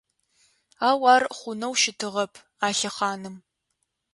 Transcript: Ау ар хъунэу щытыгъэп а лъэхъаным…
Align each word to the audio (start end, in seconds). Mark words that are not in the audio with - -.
Ау 0.87 1.01
ар 1.13 1.23
хъунэу 1.37 1.73
щытыгъэп 1.81 2.33
а 2.65 2.67
лъэхъаным… 2.77 3.35